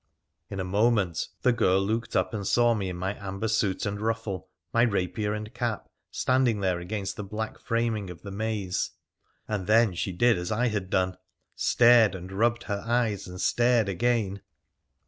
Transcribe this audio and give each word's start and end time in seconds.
In 0.49 0.59
a 0.59 0.63
moment 0.63 1.27
the 1.43 1.53
girl 1.53 1.79
looked 1.79 2.15
up 2.15 2.33
and 2.33 2.47
saw 2.47 2.73
me 2.73 2.89
in 2.89 2.95
my 2.97 3.13
amber 3.23 3.47
suit 3.47 3.85
and 3.85 4.01
ruffle, 4.01 4.49
my 4.73 4.81
rapier 4.81 5.35
and 5.35 5.53
cap, 5.53 5.87
standing 6.09 6.61
there 6.61 6.79
against 6.79 7.17
the 7.17 7.23
black 7.23 7.59
framing 7.59 8.09
of 8.09 8.23
the 8.23 8.31
maze; 8.31 8.93
and 9.47 9.67
then 9.67 9.93
she 9.93 10.11
did 10.11 10.39
as 10.39 10.51
I 10.51 10.69
had 10.69 10.89
done— 10.89 11.17
stared, 11.55 12.15
and 12.15 12.31
rubbed 12.31 12.63
her 12.63 12.81
eyes, 12.83 13.27
and 13.27 13.39
stared 13.39 13.87
again 13.87 14.41